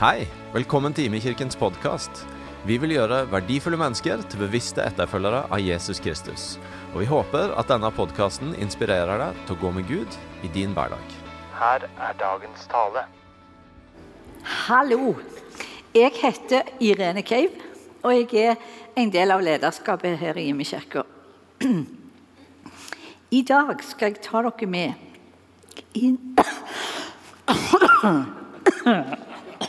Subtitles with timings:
[0.00, 2.22] Hei, velkommen til Imekirkens podkast.
[2.64, 6.58] Vi vil gjøre verdifulle mennesker til bevisste etterfølgere av Jesus Kristus.
[6.94, 10.72] Og vi håper at denne podkasten inspirerer deg til å gå med Gud i din
[10.72, 11.04] hverdag.
[11.58, 13.04] Her er dagens tale.
[14.64, 15.12] Hallo.
[15.92, 17.52] Jeg heter Irene Keiv,
[18.00, 18.56] og jeg er
[18.96, 21.04] en del av lederskapet her i Imekirka.
[23.30, 24.92] I dag skal jeg ta dere med
[26.00, 26.16] inn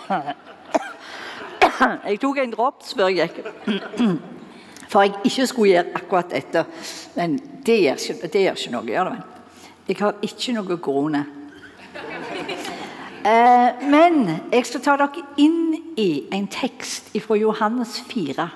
[2.07, 3.37] Jeg tok en drops før jeg gikk.
[4.91, 6.65] For jeg ikke skulle gjøre akkurat dette.
[7.15, 7.29] Men
[7.65, 8.91] det gjør ikke, det gjør ikke noe.
[8.91, 9.19] gjør det?
[9.87, 11.21] Jeg har ikke noe korona.
[13.23, 18.49] Eh, men jeg skal ta dere inn i en tekst fra Johannes 4.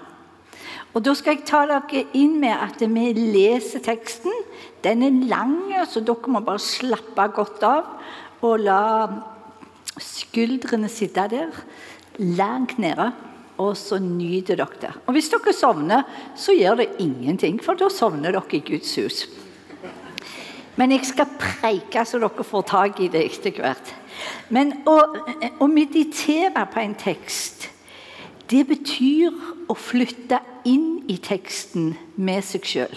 [0.93, 4.33] Og Da skal jeg ta dere inn med at vi leser teksten.
[4.83, 5.57] Den er lang,
[5.87, 7.83] så dere må bare slappe godt av
[8.45, 8.81] og la
[10.03, 11.55] skuldrene sitte der
[12.17, 13.11] langt nede.
[13.57, 14.91] Og så nyter dere det.
[15.07, 16.03] Og Hvis dere sovner,
[16.37, 19.23] så gjør det ingenting, for da sovner dere i Guds hus.
[20.77, 23.89] Men jeg skal preike så dere får tak i det etter hvert.
[24.53, 24.97] Men å,
[25.57, 27.65] å meditere på en tekst,
[28.47, 29.33] det betyr
[29.67, 30.39] å flytte
[30.69, 32.93] inn i teksten med seg sjøl.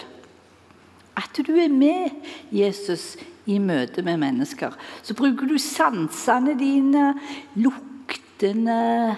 [1.17, 2.13] At du er med
[2.53, 3.17] Jesus
[3.51, 4.75] i møte med mennesker.
[5.03, 7.11] Så bruker du sansene dine,
[7.59, 9.17] luktene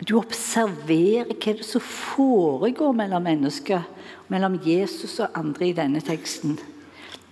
[0.00, 3.82] Du observerer hva som foregår mellom mennesker,
[4.32, 6.54] mellom Jesus og andre i denne teksten.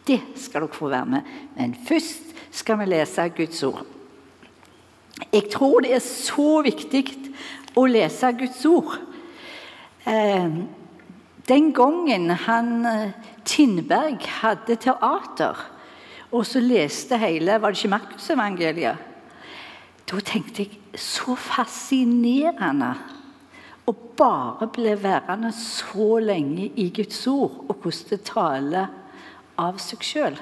[0.04, 1.30] Det skal dere få være med.
[1.56, 3.86] Men først skal vi lese Guds ord.
[5.32, 7.06] Jeg tror det er så viktig
[7.72, 8.98] å lese Guds ord.
[10.04, 10.60] Eh,
[11.48, 12.70] den gangen han
[13.48, 15.56] Tindberg hadde teater,
[16.32, 19.06] og så leste hele Var det ikke Markusevangeliet?
[20.08, 22.94] Da tenkte jeg så fascinerende
[23.88, 28.94] å bare bli værende så lenge i Guds ord, og hvordan det taler
[29.60, 30.38] av seg sjøl.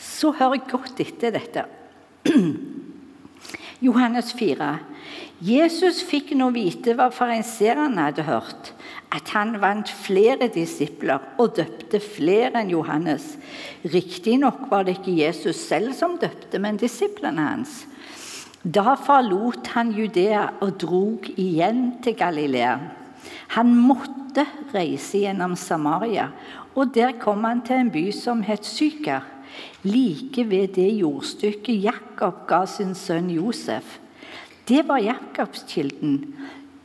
[0.00, 1.64] Så hør godt etter dette.
[3.80, 4.74] Johannes 4.
[5.40, 8.74] Jesus fikk nå vite hva fariseerne hadde hørt,
[9.10, 13.38] at han vant flere disipler og døpte flere enn Johannes.
[13.88, 17.86] Riktignok var det ikke Jesus selv som døpte, men disiplene hans.
[18.60, 22.76] Da forlot han Judea og drog igjen til Galilea.
[23.56, 26.28] Han måtte reise gjennom Samaria,
[26.76, 29.24] og der kom han til en by som het Syker,
[29.82, 33.98] like ved det jordstykket Jakob ga sin sønn Josef.
[34.68, 36.34] Det var Jakobskilden.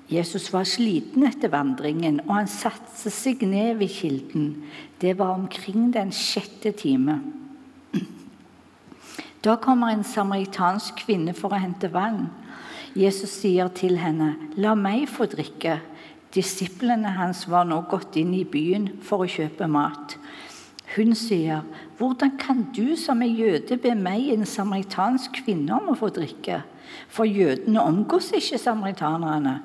[0.10, 4.52] Jesus var sliten etter vandringen, og han satte seg ned ved kilden.
[5.02, 7.20] Det var omkring den sjette time.
[9.46, 12.32] Da kommer en samaritansk kvinne for å hente vann.
[12.98, 15.82] Jesus sier til henne, 'La meg få drikke.'
[16.36, 20.18] Disiplene hans var nå gått inn i byen for å kjøpe mat.
[20.96, 21.62] Hun sier,
[21.98, 26.64] 'Hvordan kan du som er jøde be meg, en samaritansk kvinne, om å få drikke?'
[27.10, 29.62] For jødene omgås ikke samaritanerne.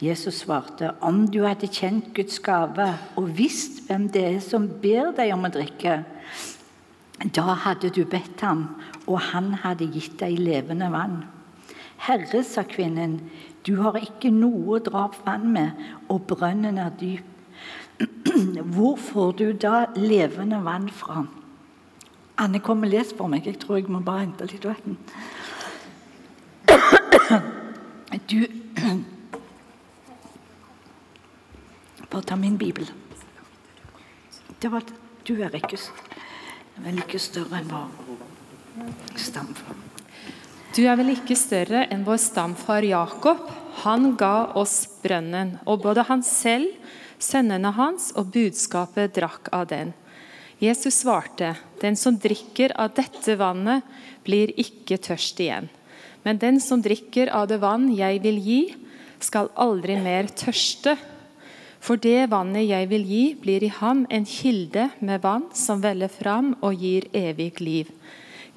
[0.00, 5.12] Jesus svarte, 'Om du hadde kjent Guds gave og visst hvem det er som ber
[5.12, 6.04] deg om å drikke,'
[7.30, 8.68] da hadde du bedt ham,
[9.06, 11.24] og han hadde gitt deg levende vann.
[12.02, 13.20] Herre, sa kvinnen,
[13.62, 15.70] du har ikke noe å dra opp vann med,
[16.08, 17.31] og brønnen er dyp.
[18.74, 21.26] Hvor får du da levende vann fra?
[22.42, 23.46] Anne, kom og les for meg.
[23.46, 24.98] Jeg tror jeg må bare hente litt vann.
[28.28, 28.46] Du
[32.12, 32.90] Bare ta min bibel.
[34.60, 34.82] Det var
[35.24, 35.78] Du er ikke
[36.82, 37.88] vel ikke større enn vår
[39.20, 39.76] stamfar.
[40.72, 43.44] Du er vel ikke større enn vår stamfar Jakob.
[43.82, 46.68] Han ga oss brønnen, og både han selv,
[47.22, 49.92] sønnene hans og budskapet drakk av den.
[50.62, 53.82] Jesus svarte, 'Den som drikker av dette vannet,
[54.24, 55.68] blir ikke tørst igjen.'
[56.24, 58.74] 'Men den som drikker av det vann jeg vil gi,
[59.18, 60.98] skal aldri mer tørste.'
[61.80, 66.08] 'For det vannet jeg vil gi, blir i ham en kilde med vann som veller
[66.08, 67.90] fram og gir evig liv.'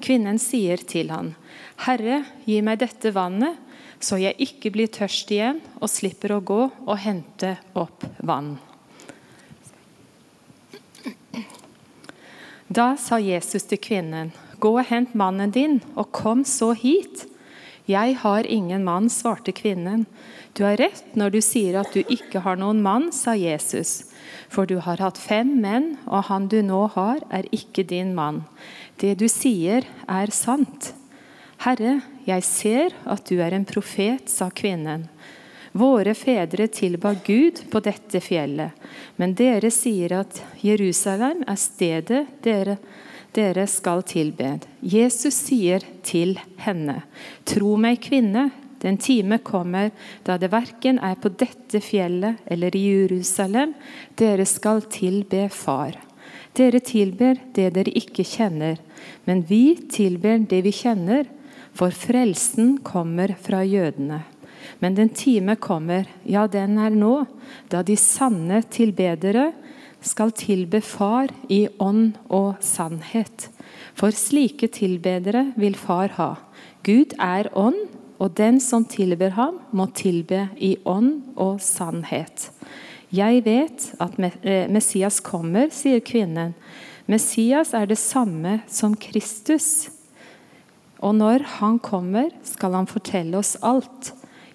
[0.00, 1.34] Kvinnen sier til han,
[1.76, 3.56] 'Herre, gi meg dette vannet,
[3.98, 8.65] så jeg ikke blir tørst igjen og slipper å gå og hente opp vann.'
[12.68, 17.26] Da sa Jesus til kvinnen, 'Gå og hent mannen din, og kom så hit.'
[17.86, 20.06] 'Jeg har ingen mann', svarte kvinnen.
[20.54, 24.10] 'Du har rett når du sier at du ikke har noen mann', sa Jesus.
[24.48, 28.44] 'For du har hatt fem menn, og han du nå har, er ikke din mann.'
[28.98, 30.92] 'Det du sier, er sant.'
[31.58, 35.08] 'Herre, jeg ser at du er en profet, sa kvinnen.
[35.76, 38.72] Våre fedre tilba Gud på dette fjellet,
[39.20, 42.78] men dere sier at Jerusalem er stedet dere,
[43.36, 44.54] dere skal tilbe.
[44.80, 47.02] Jesus sier til henne,
[47.44, 48.46] tro meg, kvinne,
[48.80, 49.90] den time kommer
[50.24, 53.74] da det verken er på dette fjellet eller i Jerusalem
[54.16, 55.98] dere skal tilbe Far.
[56.56, 58.80] Dere tilber det dere ikke kjenner,
[59.28, 61.28] men vi tilber det vi kjenner,
[61.76, 64.22] for frelsen kommer fra jødene.
[64.80, 67.24] Men den time kommer, ja, den er nå,
[67.72, 69.50] da de sanne tilbedere
[70.04, 73.48] skal tilbe Far i ånd og sannhet.
[73.96, 76.32] For slike tilbedere vil Far ha.
[76.86, 77.78] Gud er ånd,
[78.16, 82.48] og den som tilber ham, må tilbe i ånd og sannhet.
[83.12, 86.54] Jeg vet at eh, Messias kommer, sier kvinnen.
[87.06, 89.90] Messias er det samme som Kristus.
[90.98, 94.10] Og når han kommer, skal han fortelle oss alt.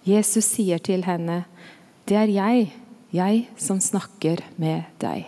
[0.06, 1.46] Jesus sier til henne,
[2.08, 2.74] 'Det er jeg,
[3.14, 5.26] jeg som snakker med deg'.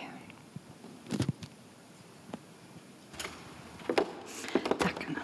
[4.80, 5.22] Takk, Anna.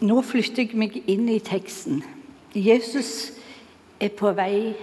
[0.00, 2.02] Nå flytter jeg meg inn i teksten.
[2.54, 3.32] Jesus
[4.00, 4.74] er på vei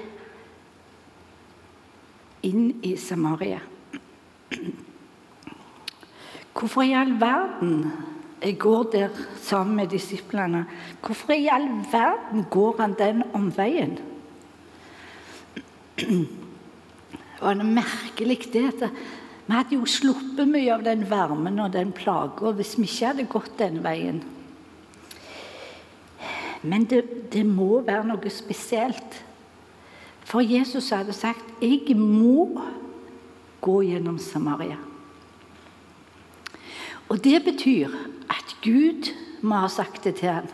[2.44, 3.60] inn i Samaria.
[6.56, 7.92] Hvorfor i all verden
[8.42, 9.10] jeg går der
[9.42, 10.66] sammen med disiplene?
[11.04, 13.98] Hvorfor i all verden går han den omveien?
[15.96, 18.86] Det var noe merkelig det at
[19.46, 23.28] vi hadde jo sluppet mye av den varmen og den plaga hvis vi ikke hadde
[23.36, 24.24] gått den veien.
[26.64, 27.04] Men det,
[27.36, 29.22] det må være noe spesielt.
[30.26, 32.62] For Jesus hadde sagt 'Jeg må
[33.62, 34.95] gå gjennom Samaria'.
[37.10, 37.94] Og det betyr
[38.30, 39.12] at Gud
[39.46, 40.48] må ha sagt det til ham.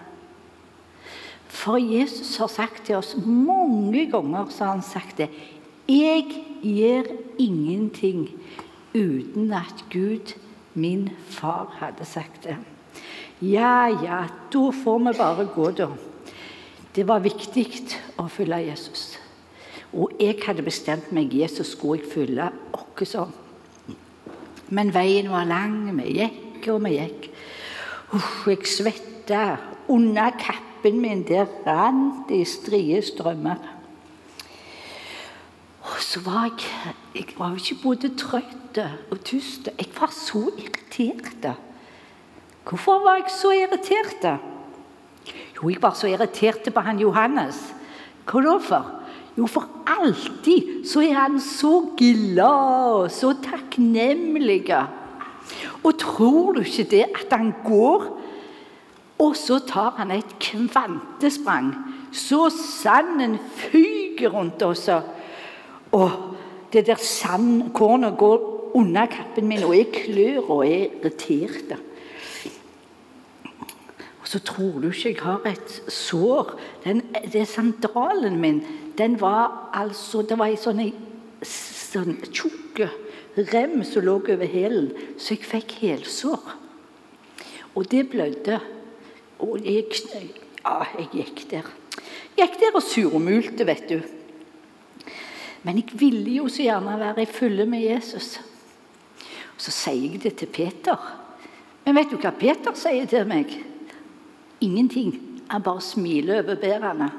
[1.51, 5.29] For Jesus har sagt til oss mange ganger så har han sagt det.
[5.87, 6.25] 'Jeg
[6.63, 7.03] gjør
[7.39, 8.29] ingenting
[8.95, 10.33] uten at Gud,
[10.73, 12.55] min far, hadde sagt det'.
[13.41, 15.87] Ja, ja, da får vi bare gå, da.
[16.95, 17.65] Det var viktig
[18.19, 19.19] å følge Jesus.
[19.93, 23.33] Og jeg hadde bestemt meg Jesus skulle jeg følge åkke sånn.
[24.71, 25.83] Men veien var lang.
[25.99, 27.27] Vi gikk og vi gikk.
[28.15, 29.43] Uff, jeg svetta.
[29.91, 33.59] Under kappen min der rant det i strie strømmer.
[35.81, 38.79] Og så var jeg Jeg var ikke både trøtt
[39.11, 39.67] og tyst.
[39.77, 41.57] Jeg var så irritert.
[42.63, 44.39] Hvorfor var jeg så irritert?
[45.55, 47.73] Jo, jeg var så irritert på han Johannes.
[48.25, 49.00] Hva da for?
[49.37, 54.65] Jo, for alltid så er han så glad og så takknemlig.
[55.83, 58.07] Og tror du ikke det at han går,
[59.21, 61.71] og så tar han et kvantesprang,
[62.11, 64.89] så sanden fyker rundt oss.
[65.91, 66.11] Og
[66.73, 71.75] det der sandkornet går under kappen min, og jeg klør og er irritert
[74.31, 76.53] så tror du ikke jeg har et sår.
[76.85, 77.01] Den,
[77.33, 78.61] det Sandalen min
[78.97, 80.79] den var altså, Det var ei sånn,
[81.43, 82.79] sånn tjukk
[83.51, 86.53] rem som lå over hælen, så jeg fikk hælsår.
[87.75, 88.59] Og det blødde.
[89.39, 89.87] Og jeg,
[90.61, 91.67] ja, jeg gikk der.
[92.37, 93.97] Jeg gikk der og surmulte, vet du.
[95.63, 98.37] Men jeg ville jo så gjerne være i følge med Jesus.
[99.55, 101.11] Og Så sier jeg det til Peter.
[101.85, 103.59] Men vet du hva Peter sier til meg?
[104.61, 105.41] Ingenting.
[105.49, 107.09] Han bare smiler overbærende.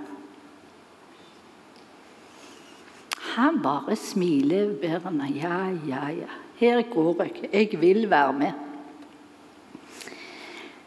[3.34, 5.26] Han bare smiler overbærende.
[5.34, 5.58] Ja,
[5.88, 6.30] ja, ja.
[6.56, 7.48] Her går jeg.
[7.52, 8.52] Jeg vil være med.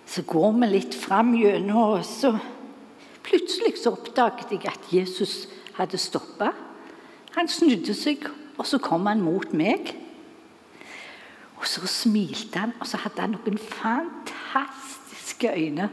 [0.05, 2.37] Så går vi litt fram gjennom, og så
[3.25, 6.53] plutselig så oppdaget jeg at Jesus hadde stoppa.
[7.35, 8.23] Han snudde seg,
[8.55, 9.91] og så kom han mot meg.
[11.59, 15.89] Og så smilte han, og så hadde han noen fantastiske øyne.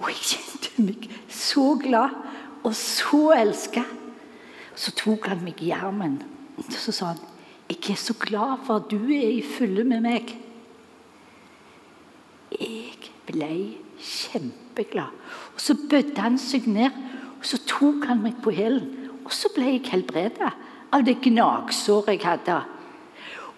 [0.00, 2.16] Og jeg kjente meg så glad
[2.64, 3.84] og så elska.
[4.74, 6.22] Så tok han meg i armen
[6.58, 7.18] og så sa han,
[7.68, 10.36] 'Jeg er så glad for at du er i fylle med meg.'
[12.60, 15.10] Jeg ble kjempeglad.
[15.54, 16.90] Og Så bødde han seg ned
[17.44, 19.10] og så tok han meg på hælen.
[19.24, 20.52] Og så ble jeg helbredet
[20.92, 22.62] av det gnagsåret jeg hadde.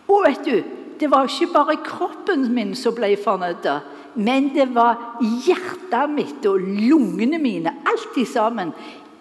[0.08, 0.62] Og vet du,
[1.00, 3.68] det var ikke bare kroppen min som ble fornøyd.
[4.16, 8.72] Men det var hjertet mitt og lungene mine, alt sammen.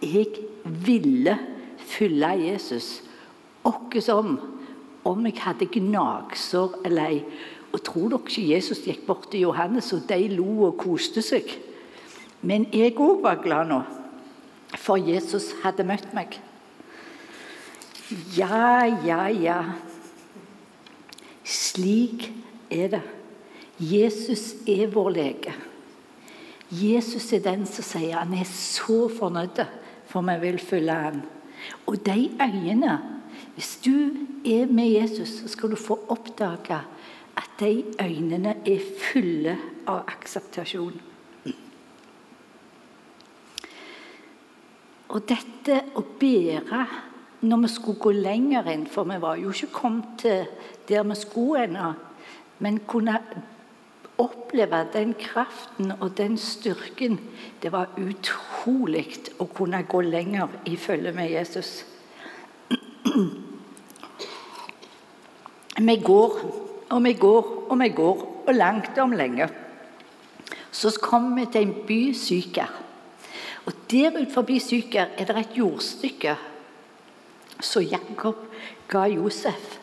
[0.02, 0.30] Jeg
[0.64, 1.36] ville
[1.86, 3.04] følge Jesus,
[3.66, 4.38] åkke som
[5.06, 7.20] om jeg hadde gnagsår eller ei.
[7.76, 11.50] Og tror dere ikke Jesus gikk bort til Johannes, og de lo og koste seg?
[12.46, 13.82] Men jeg òg var glad nå,
[14.80, 16.40] for Jesus hadde møtt meg.
[18.38, 19.60] Ja, ja, ja.
[21.44, 22.30] Slik
[22.72, 23.04] er det.
[23.80, 25.54] Jesus er vår lege.
[26.72, 29.62] Jesus er den som sier han er så fornøyd,
[30.10, 31.22] for vi vil følge han.
[31.88, 33.00] Og de øynene
[33.56, 34.12] Hvis du
[34.46, 36.80] er med Jesus, så skal du få oppdage
[37.38, 40.98] at de øynene er fulle av akseptasjon.
[45.10, 46.86] Og dette å bære
[47.48, 50.48] når vi skulle gå lenger inn, for vi var jo ikke kommet til
[50.90, 51.94] der vi skulle ennå,
[52.60, 53.20] men kunne
[54.18, 57.20] oppleve den kraften og den styrken
[57.62, 59.08] Det var utrolig
[59.40, 61.86] å kunne gå lenger i følge med Jesus.
[65.76, 66.40] Vi går
[66.90, 69.48] og vi går og vi går, og langt om lenge.
[70.72, 72.82] Så kommer vi til en by Syker.
[73.66, 76.36] Og Der utenfor Syker er det et jordstykke
[77.60, 78.36] som Jakob
[78.88, 79.80] ga Josef,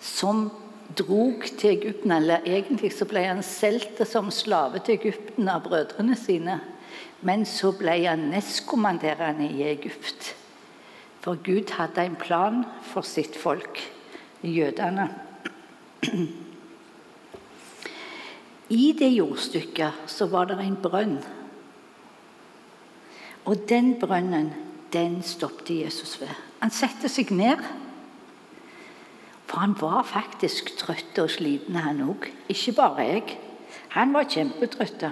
[0.00, 0.50] som
[0.98, 2.12] drog til Egypten.
[2.12, 6.60] Eller egentlig så ble han solgt som slave til Egypten av brødrene sine.
[7.22, 10.34] Men så ble han nestkommanderende i Egypt.
[11.22, 13.78] For Gud hadde en plan for sitt folk,
[14.42, 15.06] jødene.
[18.72, 21.18] I det jordstykket så var det en brønn.
[23.44, 24.52] Og den brønnen,
[24.92, 26.32] den stoppet Jesus ved.
[26.62, 27.62] Han setter seg ned.
[29.52, 32.30] For han var faktisk trøtt og sliten, han òg.
[32.48, 33.34] Ikke bare jeg.
[33.92, 35.04] Han var kjempetrøtt.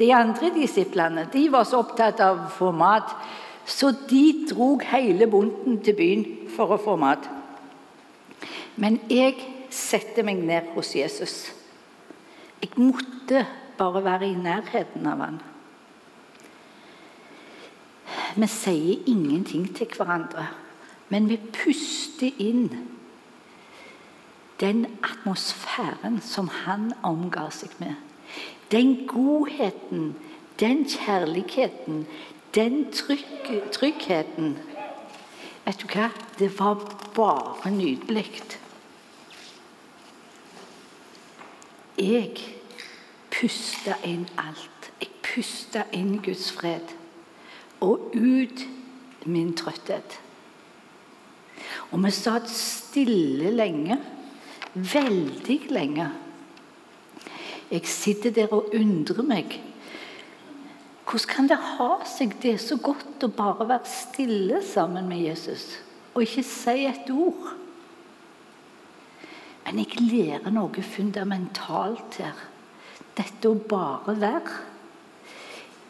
[0.00, 3.14] De andre disiplene de var så opptatt av å få mat,
[3.62, 7.30] så de drog hele bunten til byen for å få mat.
[8.74, 9.38] Men jeg
[9.70, 11.38] setter meg ned hos Jesus.
[12.58, 13.46] Jeg måtte
[13.78, 15.42] bare være i nærheten av han.
[18.34, 20.50] Vi sier ingenting til hverandre,
[21.14, 22.66] men vi puster inn
[24.60, 27.94] den atmosfæren som han omga seg med.
[28.70, 30.16] Den godheten,
[30.60, 32.06] den kjærligheten,
[32.54, 34.58] den trygg, tryggheten.
[35.64, 36.10] Vet du hva?
[36.38, 36.82] Det var
[37.14, 38.26] bare nydelig.
[41.98, 42.36] Jeg
[43.30, 44.92] pusta inn alt.
[45.00, 46.94] Jeg pusta inn Guds fred.
[47.80, 48.64] Og ut
[49.26, 50.20] min trøtthet.
[51.90, 53.98] Og vi satt stille lenge.
[54.74, 56.06] Veldig lenge.
[57.70, 59.56] Jeg sitter der og undrer meg.
[61.10, 65.72] Hvordan kan det ha seg det så godt å bare være stille sammen med Jesus
[66.14, 67.48] og ikke si et ord?
[69.64, 72.38] Men jeg lærer noe fundamentalt her.
[73.18, 74.56] Dette å bare være.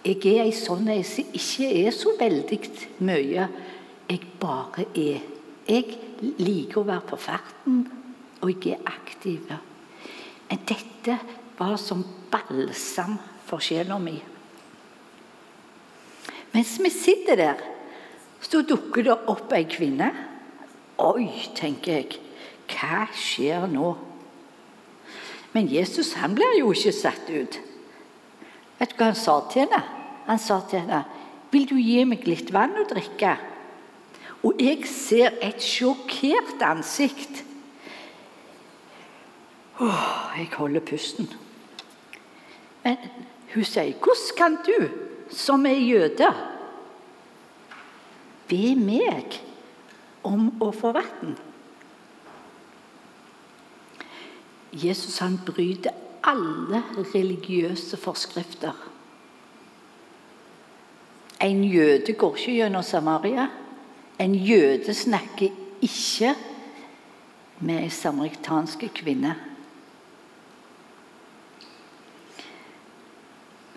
[0.05, 2.61] Jeg er ei sånn ei som ikke er så veldig
[3.05, 3.49] mye.
[4.09, 5.25] Jeg bare er.
[5.69, 5.99] Jeg
[6.41, 7.85] liker å være på ferden,
[8.41, 9.53] og jeg er aktiv.
[10.51, 11.19] Dette
[11.59, 14.17] var som balsam for sjela mi.
[16.51, 17.61] Mens vi sitter der,
[18.41, 20.11] så dukker det opp ei kvinne.
[21.01, 22.19] Oi, tenker jeg.
[22.71, 23.93] Hva skjer nå?
[25.55, 27.59] Men Jesus han blir jo ikke satt ut.
[28.79, 29.83] Vet du hva han sa til henne?
[30.31, 31.05] Han sa til henne,
[31.51, 33.37] 'Vil du gi meg litt vann å drikke?'
[34.45, 37.43] Og jeg ser et sjokkert ansikt.
[39.81, 41.33] Åh, jeg holder pusten.
[42.85, 42.97] Men
[43.55, 44.89] hun sier, 'Hvordan kan du,
[45.31, 46.35] som er jøde,
[48.49, 49.41] be meg
[50.23, 51.39] om å få vann?'
[54.73, 55.91] Jesus han bryter
[56.23, 56.83] alle
[57.15, 58.73] religiøse forskrifter.
[61.41, 63.49] En jøde går ikke gjennom Samaria.
[64.19, 65.49] En jøde snakker
[65.83, 66.35] ikke
[67.61, 69.50] med ei samaritansk kvinne.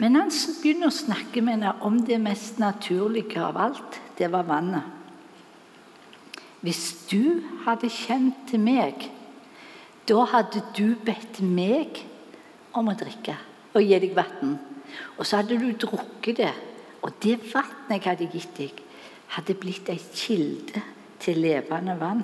[0.03, 3.99] Men han begynner å snakke med henne om det mest naturlige av alt.
[4.19, 4.83] Det var vannet.
[6.63, 9.07] Hvis du hadde kjent til meg
[10.07, 12.01] da hadde du bedt meg
[12.75, 13.37] om å drikke
[13.73, 14.57] og gi deg vann.
[15.17, 16.51] Og så hadde du drukket det.
[17.03, 18.81] Og det vannet jeg hadde gitt deg,
[19.35, 20.83] hadde blitt ei kilde
[21.23, 22.23] til levende vann.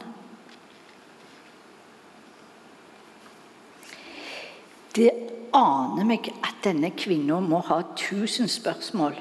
[4.95, 5.09] Det
[5.55, 9.17] aner meg at denne kvinna må ha tusen spørsmål.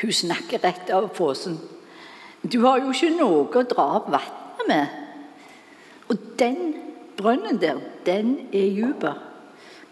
[0.00, 1.58] Hun snakker rett av posen.
[2.42, 5.00] Du har jo ikke noe å dra opp vannet med.
[6.10, 6.60] Og den
[7.18, 9.04] brønnen der, den er djup.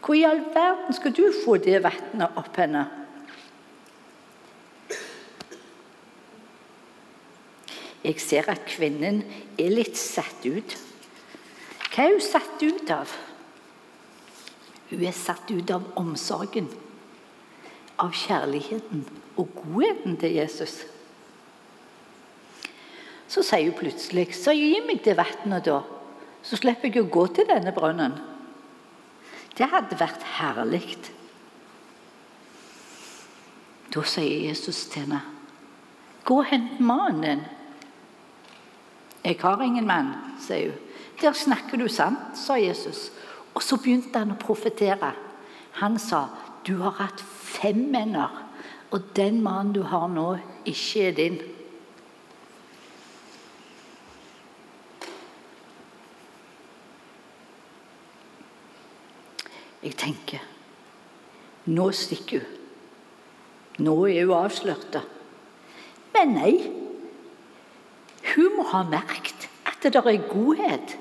[0.01, 2.87] Hvor i all verden skal du få det vannet opp henne?
[8.07, 9.25] Jeg ser at kvinnen
[9.59, 10.77] er litt satt ut.
[11.91, 13.11] Hva er hun satt ut av?
[14.91, 16.69] Hun er satt ut av omsorgen,
[18.01, 19.05] av kjærligheten
[19.39, 20.81] og godheten til Jesus.
[23.29, 25.83] Så sier hun plutselig så gi meg det vannet, da,
[26.43, 28.17] så slipper jeg å gå til denne brønnen.
[29.59, 30.97] Det hadde vært herlig.
[33.93, 35.21] Da sier Jesus til henne,
[36.25, 37.47] gå og hent mannen din.
[39.25, 40.85] Jeg har ingen mann, sier hun.
[41.19, 43.09] Der snakker du sant, sa Jesus.
[43.55, 45.13] Og så begynte han å profetere.
[45.81, 46.27] Han sa,
[46.67, 48.45] du har hatt fem menner,
[48.91, 50.31] og den mannen du har nå,
[50.69, 51.41] ikke er din.
[59.83, 60.43] Jeg tenker
[61.69, 62.55] Nå stikker hun.
[63.85, 64.97] Nå er hun avslørt.
[66.15, 66.55] Men nei.
[68.33, 70.97] Hun må ha merket at det er godhet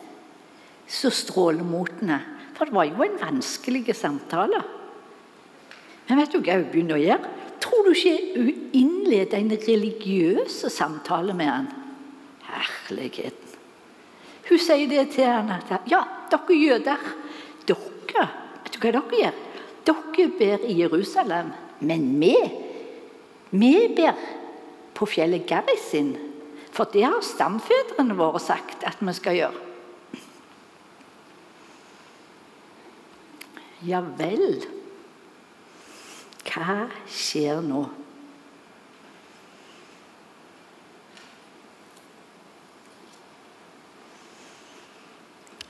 [0.88, 2.20] som stråler mot henne.
[2.58, 4.64] For det var jo en vanskelig samtale.
[6.08, 7.34] Men vet du hva hun begynner å gjøre?
[7.62, 11.68] Tror du ikke hun innleder en religiøs samtale med han?
[12.48, 13.44] Herligheten.
[14.48, 16.00] Hun sier det til han at ja,
[16.32, 17.10] dere jøder,
[17.68, 18.28] dere
[18.64, 19.36] Vet du hva dere gjør?
[19.88, 22.34] Dere ber i Jerusalem, men vi,
[23.52, 24.18] vi ber
[24.98, 26.16] på fjellet Garisin.
[26.74, 29.64] For det har stamfedrene våre sagt at vi skal gjøre.
[33.86, 34.64] Ja vel.
[36.48, 37.84] Hva skjer nå?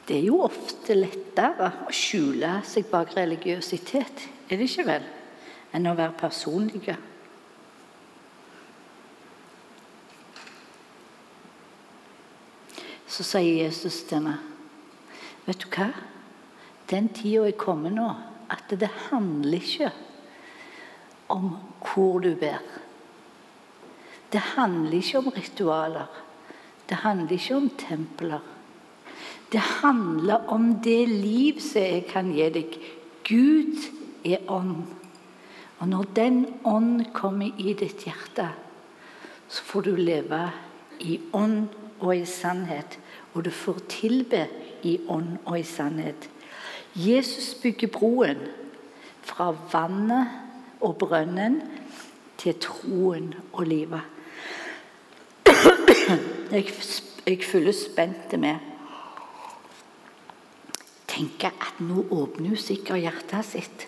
[0.08, 5.08] Det er jo ofte lettere å skjule seg bak religiøsitet, er det ikke vel,
[5.76, 6.96] enn å være personlige.
[13.12, 14.39] Så sier Jesus til meg,
[15.43, 15.89] vet du hva?
[16.89, 18.08] Den tida er kommet nå
[18.52, 19.89] at det handler ikke
[21.34, 21.50] om
[21.84, 22.62] hvor du ber.
[24.32, 26.08] Det handler ikke om ritualer.
[26.89, 28.43] Det handler ikke om templer.
[29.52, 32.78] Det handler om det liv som jeg kan gi deg.
[33.28, 33.88] Gud
[34.28, 34.88] er ånd.
[35.80, 38.47] Og når den ånd kommer i ditt hjerte,
[39.47, 40.41] så får du leve
[41.00, 41.67] i ånd
[42.00, 42.97] og i sannhet.
[43.34, 44.47] Og du får tilbe
[44.84, 46.28] i ånd og i sannhet.
[46.98, 48.40] Jesus bygger broen
[49.22, 51.60] fra vannet og brønnen
[52.42, 54.02] til troen og livet.
[56.52, 56.72] Jeg,
[57.28, 58.56] jeg følger spent med.
[61.08, 63.86] Tenker at nå åpner hun sikkert hjertet sitt.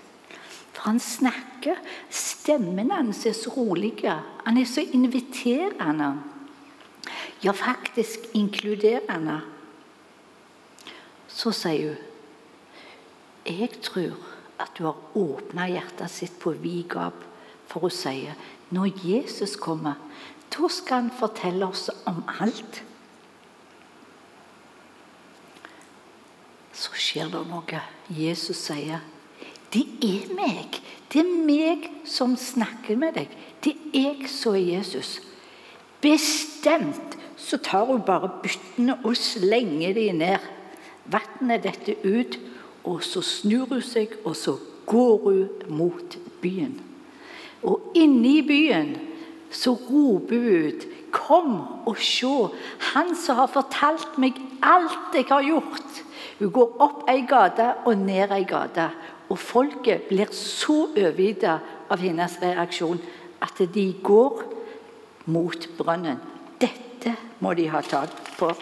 [0.73, 1.79] For han snakker.
[2.13, 3.95] Stemmen hans er så rolig.
[4.03, 6.11] Han er så inviterende.
[7.43, 9.39] Ja, faktisk inkluderende.
[11.27, 12.08] Så sier hun
[13.45, 14.17] Jeg tror
[14.59, 17.25] at du har åpna hjertet sitt på vid gap.
[17.69, 18.25] For å si
[18.73, 19.97] når Jesus kommer,
[20.49, 22.81] da skal han fortelle oss om alt.
[26.73, 27.81] Så skjer det noe.
[28.09, 29.03] Jesus sier
[29.69, 30.79] det er meg.
[31.13, 33.33] Det er meg som snakker med deg.
[33.61, 35.19] Det er jeg som er Jesus.
[36.01, 40.47] Bestemt så tar hun bare byttene og slenger de ned.
[41.09, 42.37] Vannet detter ut,
[42.89, 44.55] og så snur hun seg, og så
[44.89, 46.79] går hun mot byen.
[47.63, 48.95] Og inne i byen
[49.51, 51.55] så roper hun ut Kom
[51.89, 52.29] og se,
[52.93, 56.01] han som har fortalt meg alt jeg har gjort.
[56.37, 58.85] Hun går opp ei gate og ned ei gate.
[59.29, 63.01] Og folket blir så overgitt av hennes reaksjon
[63.41, 64.43] at de går
[65.33, 66.21] mot brønnen.
[66.61, 68.53] Dette må de ha tak på.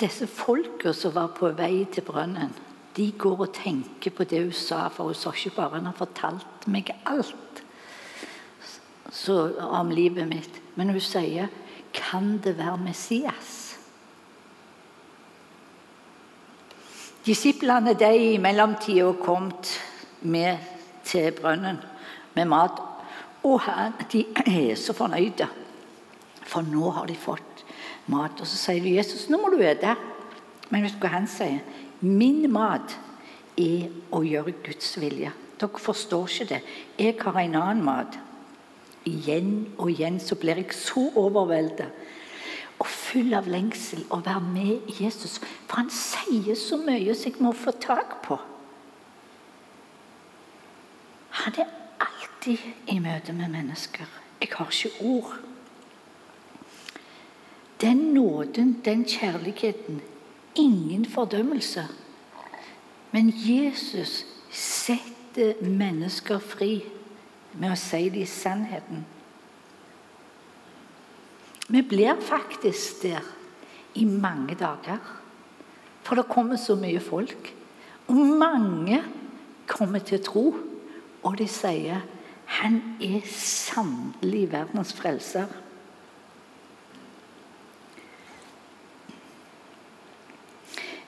[0.00, 2.54] Disse folka som var på vei til brønnen,
[2.96, 4.88] de går og tenker på det hun sa.
[4.88, 7.62] For hun sa ikke bare 'Han har fortalt meg alt
[9.10, 10.60] så, om livet mitt'.
[10.74, 11.48] Men hun sier
[11.92, 13.76] 'Kan det være Messias'?
[17.26, 19.52] Disiplene de i mellomtida kom
[20.22, 20.58] med
[21.04, 21.78] til brønnen
[22.34, 22.80] med mat.
[23.44, 23.60] Og
[24.12, 25.48] de er så fornøyde,
[26.46, 27.49] for nå har de fått
[28.08, 28.40] mat.
[28.40, 29.96] Og så sier du, Jesus, nå må du ete.
[30.70, 31.60] Men vet du hva han sier?
[32.00, 32.96] Min mat
[33.60, 35.32] er å gjøre Guds vilje.
[35.60, 36.60] Dere forstår ikke det.
[36.96, 38.16] Jeg har en annen mat.
[39.08, 41.88] Igjen og igjen så blir jeg så overveldet
[42.80, 45.36] og full av lengsel å være med Jesus.
[45.68, 48.38] For han sier så mye som jeg må få tak på.
[51.42, 51.68] Han er
[52.00, 54.08] alltid i møte med mennesker.
[54.40, 55.36] Jeg har ikke ord.
[57.80, 60.00] Den nåden, den kjærligheten,
[60.54, 61.86] ingen fordømmelse.
[63.10, 66.82] Men Jesus setter mennesker fri
[67.52, 69.04] med å si dem sannheten.
[71.70, 73.24] Vi blir faktisk der
[73.94, 74.98] i mange dager.
[76.02, 77.54] For det kommer så mye folk.
[78.08, 79.02] Og mange
[79.66, 80.54] kommer til tro.
[81.22, 82.02] Og de sier
[82.50, 85.46] han er sannelig verdens frelser.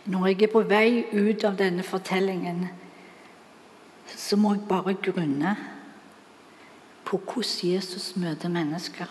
[0.05, 2.67] Når jeg er på vei ut av denne fortellingen,
[4.11, 5.55] så må jeg bare grunne
[7.07, 9.11] på hvordan Jesus møter mennesker.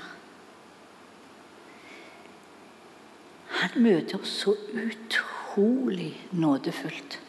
[3.61, 7.19] Han møter oss så utrolig nådefullt.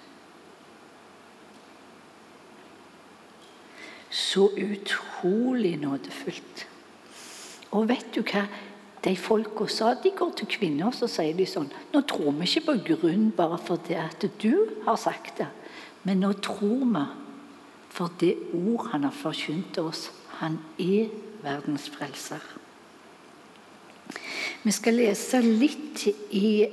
[4.10, 6.66] Så utrolig nådefullt.
[7.70, 8.46] Og vet du hva
[9.02, 9.94] de folka sa?
[9.98, 13.30] De går til kvinner og så sier de sånn Nå tror vi ikke på grunn
[13.36, 14.54] bare fordi at du
[14.86, 15.50] har sagt det,
[16.06, 17.04] men nå tror vi
[17.92, 20.06] for det ord han har forkynt oss.
[20.40, 21.10] Han er
[21.42, 22.40] verdens frelser.
[24.62, 26.64] Vi skal lese litt i,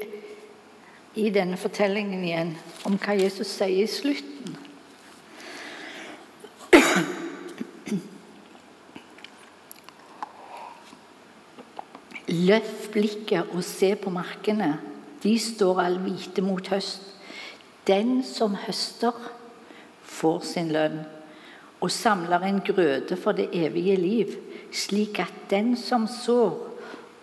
[1.19, 2.53] i denne fortellingen igjen
[2.87, 4.55] om hva Jesus sier i slutten.
[12.29, 14.75] Løft blikket og se på markene.
[15.23, 17.05] De står all hvite mot høst.
[17.87, 19.15] Den som høster,
[20.09, 20.99] får sin lønn
[21.79, 24.33] og samler en grøde for det evige liv,
[24.71, 26.57] slik at den som sår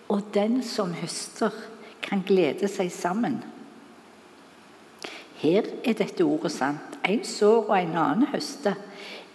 [0.09, 1.53] og den som høster,
[2.03, 3.41] kan glede seg sammen.
[5.41, 6.95] Her er dette ordet sant.
[7.05, 8.79] En sår og en annen høster.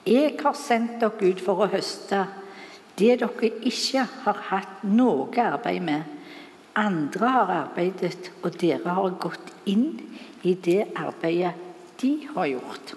[0.07, 2.23] Jeg har sendt dere ut for å høste
[2.99, 6.17] det dere ikke har hatt noe arbeid med.
[6.77, 9.99] Andre har arbeidet, og dere har gått inn
[10.47, 11.53] i det arbeidet
[12.01, 12.93] de har gjort.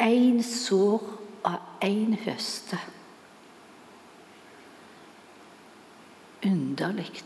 [0.00, 1.02] Én sår
[1.44, 2.78] av én høste.
[6.46, 7.24] Underlig.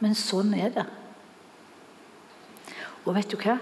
[0.00, 0.86] Men sånn er det.
[3.04, 3.58] Og vet du hva?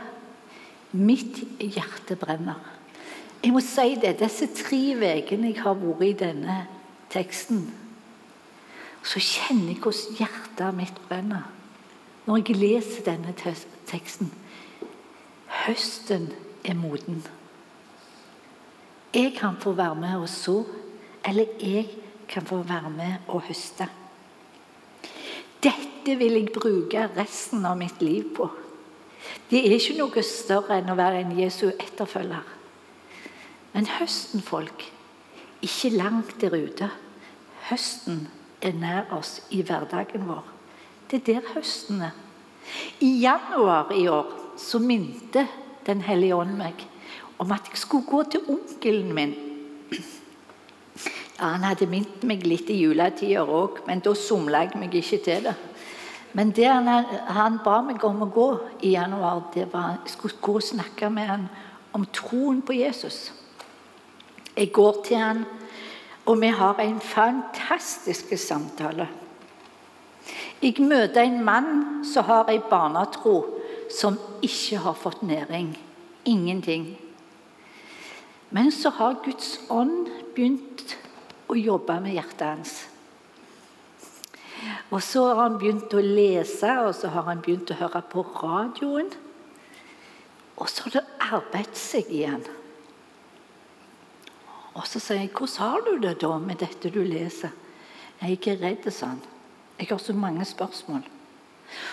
[0.95, 2.61] Mitt hjerte brenner.
[3.43, 6.59] Jeg må si det, Disse tre ukene jeg har vært i denne
[7.11, 7.65] teksten,
[9.03, 11.49] så kjenner jeg hvordan hjertet mitt brenner
[12.23, 14.31] når jeg leser denne teksten.
[15.65, 16.29] Høsten
[16.63, 17.19] er moden.
[19.13, 20.63] Jeg kan få være med og så,
[21.27, 21.89] eller jeg
[22.29, 23.89] kan få være med og høste.
[25.63, 28.49] Dette vil jeg bruke resten av mitt liv på.
[29.51, 32.52] Det er ikke noe større enn å være en Jesu etterfølger.
[33.73, 34.85] Men høsten, folk,
[35.63, 36.91] ikke langt der ute.
[37.71, 38.27] Høsten
[38.63, 40.45] er nær oss i hverdagen vår.
[41.11, 42.17] Det er der høsten er.
[43.01, 45.49] I januar i år så minte
[45.83, 46.85] Den hellige ånd meg
[47.43, 49.33] om at jeg skulle gå til onkelen min.
[51.41, 55.19] Ja, han hadde minnet meg litt i juletider òg, men da somla jeg meg ikke
[55.25, 55.57] til det.
[56.39, 58.47] Men det han, han, ba meg om å gå
[58.87, 61.49] i januar, det var jeg skulle gå og snakke med han
[61.99, 63.33] om troen på Jesus.
[64.57, 65.45] Jeg går til han,
[66.27, 69.09] og vi har en fantastisk samtale.
[70.63, 73.37] Jeg møter en mann som har en barnetro
[73.91, 75.73] som ikke har fått næring.
[76.25, 76.99] Ingenting.
[78.51, 80.97] Men så har Guds ånd begynt
[81.49, 82.75] å jobbe med hjertet hans.
[84.93, 88.23] Og så har han begynt å lese, og så har han begynt å høre på
[88.43, 89.09] radioen.
[90.61, 92.45] Og så har det arbeidet seg igjen.
[94.75, 97.51] Og så sier jeg, 'Hvordan har du det da med dette du leser?'
[98.21, 99.21] 'Jeg er ikke redd', sa han.
[99.79, 101.09] 'Jeg har så mange spørsmål'.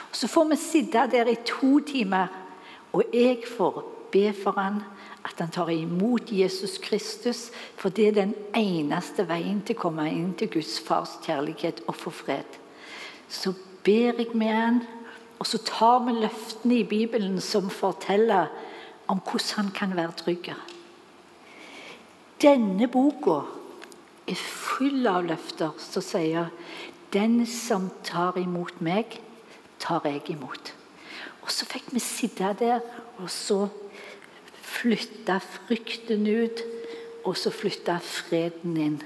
[0.10, 2.28] Og Så får vi sitte der i to timer,
[2.94, 4.84] og jeg får be for han
[5.26, 10.08] at han tar imot Jesus Kristus, for det er den eneste veien til å komme
[10.12, 12.58] inn til Guds fars kjærlighet og få fred.
[13.30, 14.82] Så ber jeg med han,
[15.40, 18.48] og så tar vi løftene i Bibelen som forteller
[19.08, 20.54] om hvordan han kan være trygg.
[22.40, 23.42] Denne boka
[24.30, 26.52] er full av løfter som sier
[27.12, 29.18] Den som tar imot meg,
[29.82, 30.72] tar jeg imot.
[31.42, 32.84] Og så fikk vi sitte der,
[33.18, 33.64] og så
[34.62, 36.62] flytta frykten ut,
[37.26, 39.00] og så flytta freden inn.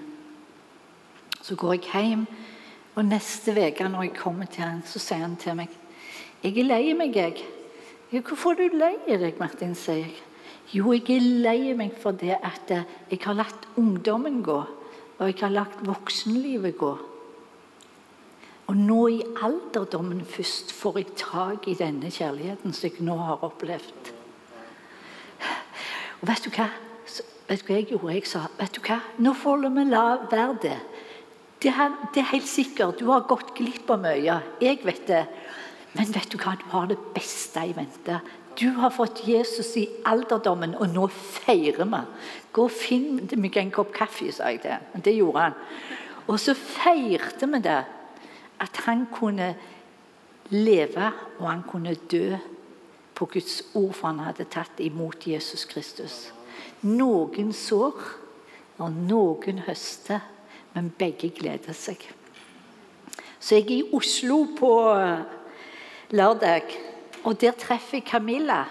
[1.42, 2.28] Så går jeg hjem,
[2.94, 5.72] og neste uke når jeg kommer til han, så sier han til meg
[6.44, 7.40] Jeg er lei meg, jeg.
[8.12, 9.74] Hvorfor er du lei deg, Martin?
[9.80, 10.33] sier jeg.
[10.74, 14.60] Jo, jeg er lei meg for det at jeg har latt ungdommen gå,
[15.20, 16.94] og jeg har latt voksenlivet gå.
[18.72, 23.46] Og nå i alderdommen først får jeg tak i denne kjærligheten som jeg nå har
[23.46, 24.14] opplevd.
[26.22, 26.70] Og vet du hva?
[27.50, 28.14] Vet du hva jeg gjorde?
[28.16, 29.02] Jeg sa vet du hva?
[29.22, 30.78] Nå får vi la være det.
[31.64, 33.00] Det er, det er helt sikkert.
[33.00, 34.40] Du har gått glipp av mye.
[34.64, 35.26] Jeg vet det.
[35.94, 36.56] Men vet du hva?
[36.58, 38.18] Du har det beste i vente.
[38.60, 42.02] Du har fått Jesus i alderdommen, og nå feirer vi.
[42.54, 45.04] Gå og finn meg en kopp kaffe, sa jeg til ham.
[45.04, 45.60] Det gjorde han.
[46.30, 47.82] Og så feirte vi det.
[48.64, 49.54] At han kunne
[50.54, 52.38] leve, og han kunne dø
[53.16, 56.18] på Guds ord, for han hadde tatt imot Jesus Kristus.
[56.86, 57.98] Noen sår,
[58.82, 60.22] og noen høster,
[60.74, 62.02] men begge gleder seg.
[63.40, 64.72] Så jeg er i Oslo på
[66.14, 66.72] lørdag,
[67.24, 68.64] og der treffer jeg Camilla.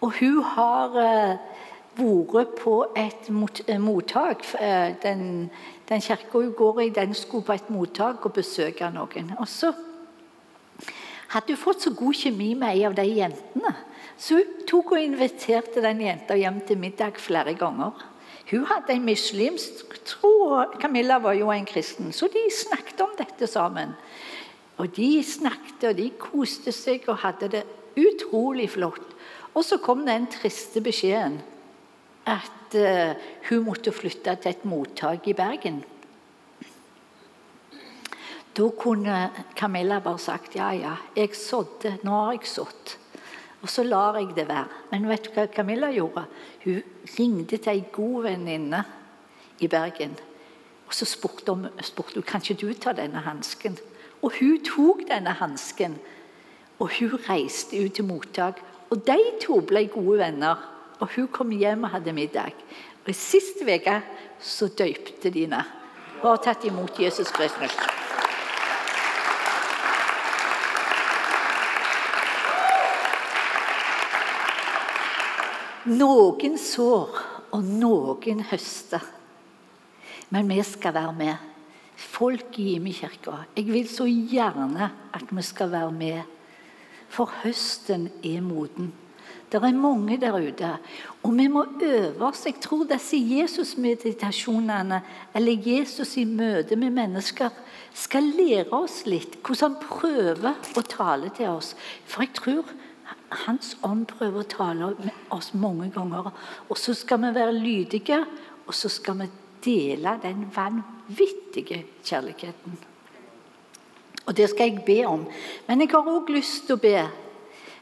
[0.00, 1.38] Og hun har uh,
[1.96, 4.44] vært på et uh, mottak.
[4.60, 5.50] Uh, den,
[5.88, 9.32] den kirka hun går i, den skulle på et mottak og besøke noen.
[9.38, 9.72] Og så
[11.32, 13.72] hadde hun fått så god kjemi med en av de jentene.
[14.16, 17.96] Så hun tok og inviterte den jenta hjem til middag flere ganger.
[18.50, 22.12] Hun hadde en muslimsk tro, og Camilla var jo en kristen.
[22.12, 23.96] Så de snakket om dette sammen.
[24.76, 27.64] Og de snakket og de koste seg og hadde det
[27.96, 29.14] utrolig flott.
[29.56, 31.38] Og så kom den triste beskjeden
[32.28, 33.14] at uh,
[33.48, 35.80] hun måtte flytte til et mottak i Bergen.
[38.56, 39.16] Da kunne
[39.56, 42.96] Camilla bare sagt ja, ja, jeg sådde, nå har jeg sådd.
[43.62, 44.68] Og så lar jeg det være.
[44.92, 46.26] Men vet du hva Camilla gjorde?
[46.64, 46.82] Hun
[47.18, 48.82] ringte til ei god venninne
[49.60, 50.16] i Bergen.
[50.86, 53.76] Og så spurte hun spurte kan ikke du ta denne hansken.
[54.22, 55.98] Og hun tok denne hansken,
[56.78, 58.60] og hun reiste ut til mottak.
[58.90, 60.60] Og de to ble gode venner.
[61.00, 62.54] Og hun kom hjem og hadde middag.
[63.06, 64.00] Og Siste uke
[64.40, 65.64] så døypte de henne
[66.22, 67.74] og har tatt imot Jesus Kristus.
[75.86, 77.20] Noen sår,
[77.54, 79.04] og noen høster.
[80.34, 81.55] Men vi skal være med.
[81.96, 83.42] Folk i Imekirka.
[83.56, 86.22] Jeg vil så gjerne at vi skal være med.
[87.08, 88.92] For høsten er moden.
[89.52, 90.70] Det er mange der ute.
[91.22, 92.46] Og vi må øve oss.
[92.46, 95.00] Jeg tror disse Jesus-meditasjonene,
[95.34, 97.50] eller Jesus i møte med mennesker,
[97.94, 101.72] skal lære oss litt hvordan han prøver å tale til oss.
[102.04, 102.74] For jeg tror
[103.46, 106.32] hans ånd prøver å tale med oss mange ganger.
[106.68, 108.20] Og så skal vi være lydige,
[108.66, 109.30] og så skal vi
[109.66, 112.78] dele den vanvittige kjærligheten.
[114.26, 115.26] Og det skal jeg be om.
[115.66, 116.96] Men jeg har òg lyst til å be,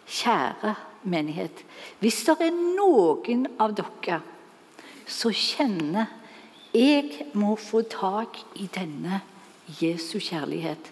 [0.05, 0.75] kjære
[1.09, 1.62] menighet
[2.01, 4.18] Hvis det er noen av dere
[5.09, 6.11] som kjenner
[6.75, 9.20] jeg må få tak i denne
[9.79, 10.90] Jesu kjærlighet,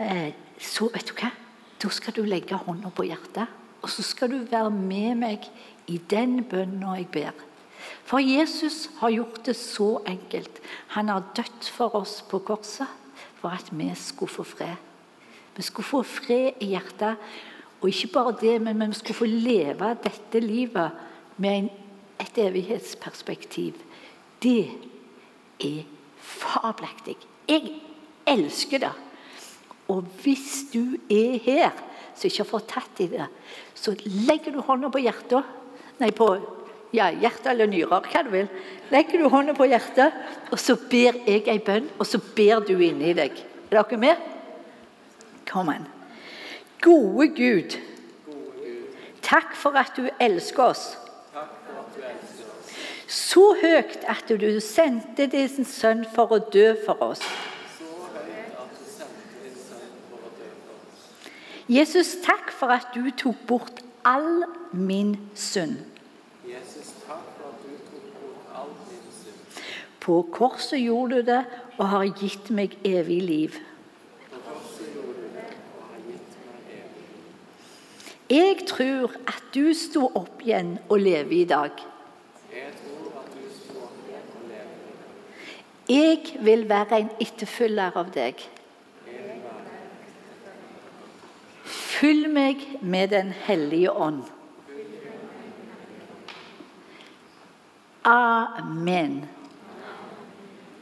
[0.00, 1.28] eh, så vet du hva?
[1.78, 3.52] Da skal du legge hånda på hjertet,
[3.82, 5.44] og så skal du være med meg
[5.86, 7.44] i den bønna jeg ber.
[8.08, 10.62] For Jesus har gjort det så enkelt.
[10.96, 12.88] Han har dødd for oss på korset
[13.38, 14.76] for at vi skulle få fred.
[15.56, 17.20] Vi skulle få fred i hjertet.
[17.78, 20.96] Og ikke bare det, men vi skulle få leve dette livet
[21.36, 21.68] med
[22.18, 23.76] et evighetsperspektiv.
[24.42, 24.70] Det
[25.60, 25.84] er
[26.18, 27.16] fabelaktig.
[27.48, 27.76] Jeg
[28.26, 28.94] elsker det.
[29.88, 31.70] Og hvis du er her
[32.14, 33.28] som ikke har fått tatt i det,
[33.78, 35.44] så legger du hånda på hjertet.
[36.00, 36.32] Nei, på
[36.92, 38.48] ja, hjertet eller nyrer, hva du vil.
[38.92, 40.14] Legger du hånda på hjertet,
[40.50, 43.36] og så ber jeg ei bønn, og så ber du inni deg.
[43.68, 44.24] Er dere med?
[45.48, 45.84] Kom an.
[46.80, 47.76] Gode Gud,
[49.24, 50.86] takk for at du elsker oss.
[53.08, 57.24] Så høyt at du sendte din sønn for å dø for oss.
[61.68, 65.76] Jesus, takk for at du tok bort all min synd.
[70.00, 71.42] På korset gjorde du det
[71.78, 73.58] og har gitt meg evig liv.
[78.28, 81.84] Jeg tror at du sto opp igjen og lever i dag.
[85.88, 88.42] Jeg vil være en etterfølger av deg.
[91.64, 94.26] Fyll meg med Den hellige ånd.
[98.08, 99.28] Amen.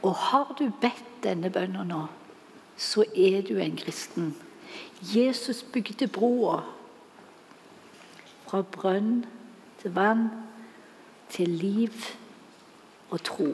[0.01, 2.05] Og har du bedt denne bønnen nå,
[2.77, 4.31] så er du en kristen.
[5.01, 6.61] Jesus bygde broa
[8.47, 9.25] fra brønn
[9.81, 10.29] til vann,
[11.29, 11.93] til liv
[13.09, 13.51] og tro.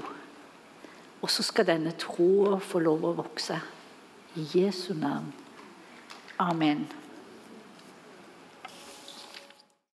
[1.21, 3.57] Og så skal denne troa få lov å vokse.
[4.35, 5.33] I Jesu navn.
[6.41, 6.85] Amen.